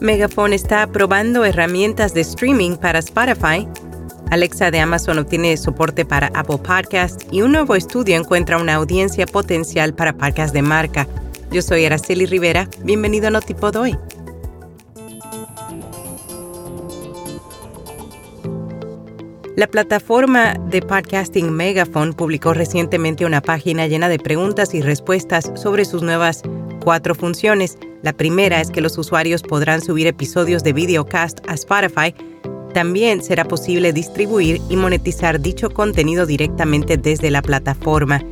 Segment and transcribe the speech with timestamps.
[0.00, 3.66] Megaphone está probando herramientas de streaming para Spotify.
[4.30, 9.26] Alexa de Amazon obtiene soporte para Apple Podcast y un nuevo estudio encuentra una audiencia
[9.26, 11.08] potencial para podcasts de marca.
[11.50, 12.68] Yo soy Araceli Rivera.
[12.84, 13.98] Bienvenido a Notipod hoy.
[19.56, 25.84] La plataforma de podcasting Megaphone publicó recientemente una página llena de preguntas y respuestas sobre
[25.84, 26.42] sus nuevas
[26.84, 27.76] cuatro funciones.
[28.02, 32.14] La primera es que los usuarios podrán subir episodios de videocast a Spotify.
[32.72, 38.22] También será posible distribuir y monetizar dicho contenido directamente desde la plataforma.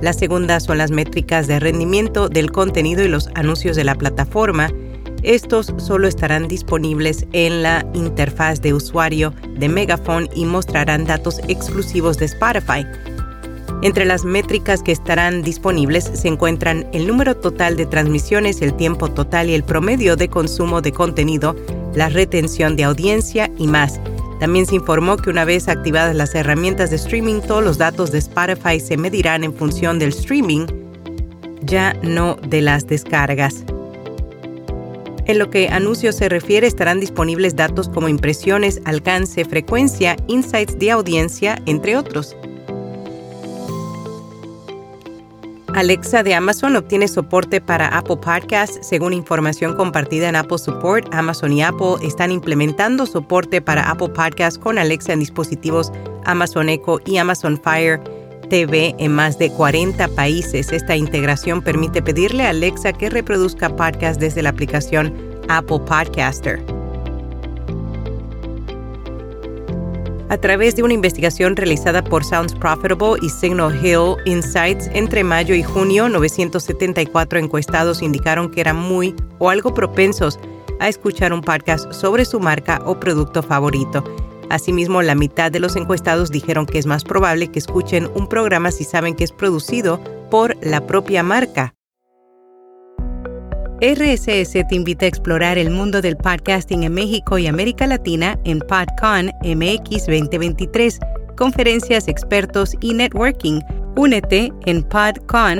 [0.00, 4.68] La segunda son las métricas de rendimiento del contenido y los anuncios de la plataforma.
[5.22, 12.18] Estos solo estarán disponibles en la interfaz de usuario de Megaphone y mostrarán datos exclusivos
[12.18, 12.84] de Spotify.
[13.82, 19.10] Entre las métricas que estarán disponibles se encuentran el número total de transmisiones, el tiempo
[19.10, 21.56] total y el promedio de consumo de contenido,
[21.92, 24.00] la retención de audiencia y más.
[24.38, 28.18] También se informó que una vez activadas las herramientas de streaming, todos los datos de
[28.18, 30.66] Spotify se medirán en función del streaming,
[31.62, 33.64] ya no de las descargas.
[35.24, 40.92] En lo que anuncios se refiere, estarán disponibles datos como impresiones, alcance, frecuencia, insights de
[40.92, 42.36] audiencia, entre otros.
[45.74, 48.86] Alexa de Amazon obtiene soporte para Apple Podcasts.
[48.86, 54.58] Según información compartida en Apple Support, Amazon y Apple están implementando soporte para Apple Podcasts
[54.58, 55.90] con Alexa en dispositivos
[56.26, 57.98] Amazon Echo y Amazon Fire
[58.50, 60.70] TV en más de 40 países.
[60.72, 65.14] Esta integración permite pedirle a Alexa que reproduzca podcasts desde la aplicación
[65.48, 66.81] Apple Podcaster.
[70.32, 75.54] A través de una investigación realizada por Sounds Profitable y Signal Hill Insights entre mayo
[75.54, 80.40] y junio, 974 encuestados indicaron que eran muy o algo propensos
[80.80, 84.02] a escuchar un podcast sobre su marca o producto favorito.
[84.48, 88.70] Asimismo, la mitad de los encuestados dijeron que es más probable que escuchen un programa
[88.70, 90.00] si saben que es producido
[90.30, 91.74] por la propia marca.
[93.82, 98.60] RSS te invita a explorar el mundo del podcasting en México y América Latina en
[98.60, 101.00] PodCon MX 2023,
[101.36, 103.60] conferencias, expertos y networking.
[103.96, 105.56] Únete en podcon.mx.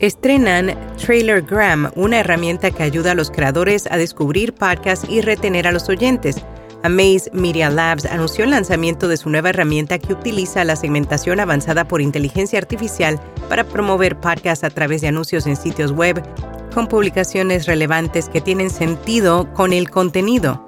[0.00, 5.72] Estrenan TrailerGram, una herramienta que ayuda a los creadores a descubrir podcasts y retener a
[5.72, 6.42] los oyentes.
[6.82, 11.88] Amaze Media Labs anunció el lanzamiento de su nueva herramienta que utiliza la segmentación avanzada
[11.88, 16.22] por inteligencia artificial para promover podcasts a través de anuncios en sitios web
[16.72, 20.64] con publicaciones relevantes que tienen sentido con el contenido.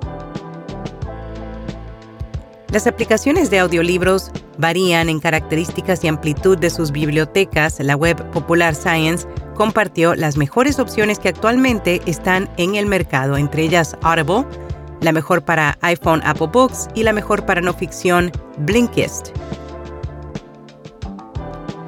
[2.73, 7.81] Las aplicaciones de audiolibros varían en características y amplitud de sus bibliotecas.
[7.81, 13.65] La web Popular Science compartió las mejores opciones que actualmente están en el mercado, entre
[13.65, 14.47] ellas Audible,
[15.01, 19.31] la mejor para iPhone Apple Books y la mejor para no ficción Blinkist.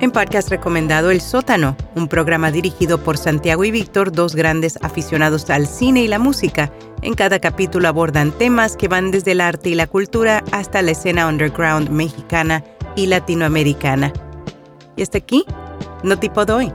[0.00, 5.48] En podcast recomendado El Sótano, un programa dirigido por Santiago y Víctor, dos grandes aficionados
[5.48, 6.72] al cine y la música.
[7.02, 10.90] En cada capítulo abordan temas que van desde el arte y la cultura hasta la
[10.90, 12.64] escena underground mexicana
[12.96, 14.12] y latinoamericana.
[14.96, 15.44] Y hasta aquí,
[16.02, 16.72] no tipo doy.